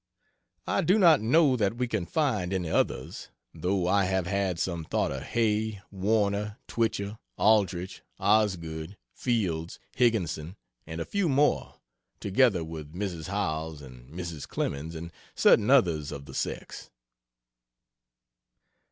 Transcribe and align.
I 0.65 0.81
do 0.81 0.97
not 0.97 1.21
know 1.21 1.55
that 1.55 1.75
we 1.77 1.87
can 1.87 2.07
find 2.07 2.51
any 2.51 2.71
others, 2.71 3.29
though 3.53 3.87
I 3.87 4.05
have 4.05 4.25
had 4.25 4.57
some 4.57 4.83
thought 4.83 5.11
of 5.11 5.21
Hay, 5.21 5.79
Warner, 5.91 6.57
Twichell, 6.67 7.19
Aldrich, 7.37 8.01
Osgood, 8.17 8.97
Fields, 9.13 9.77
Higginson, 9.95 10.55
and 10.87 10.99
a 11.01 11.05
few 11.05 11.29
more 11.29 11.75
together 12.19 12.63
with 12.63 12.93
Mrs. 12.95 13.27
Howells, 13.27 13.83
Mrs. 13.83 14.47
Clemens, 14.47 14.95
and 14.95 15.11
certain 15.35 15.69
others 15.69 16.11
of 16.11 16.25
the 16.25 16.33
sex." 16.33 16.89